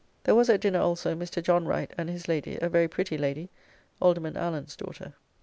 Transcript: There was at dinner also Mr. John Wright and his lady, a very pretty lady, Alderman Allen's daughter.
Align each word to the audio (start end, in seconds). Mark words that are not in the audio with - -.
There 0.23 0.33
was 0.33 0.49
at 0.49 0.61
dinner 0.61 0.79
also 0.79 1.13
Mr. 1.13 1.43
John 1.43 1.67
Wright 1.67 1.93
and 1.95 2.09
his 2.09 2.27
lady, 2.27 2.57
a 2.59 2.69
very 2.69 2.87
pretty 2.87 3.19
lady, 3.19 3.51
Alderman 4.01 4.35
Allen's 4.35 4.75
daughter. 4.75 5.13